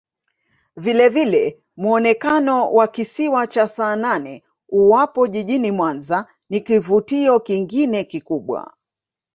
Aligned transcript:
Vilevile 0.75 1.59
muonekano 1.77 2.73
wa 2.73 2.87
Kisiwa 2.87 3.47
cha 3.47 3.67
Saanane 3.67 4.43
uwapo 4.69 5.27
jijini 5.27 5.71
Mwanza 5.71 6.25
ni 6.49 6.61
kivutio 6.61 7.39
kingine 7.39 8.03
kikubwa 8.03 8.73